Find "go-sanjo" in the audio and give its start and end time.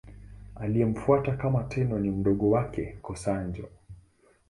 3.03-3.69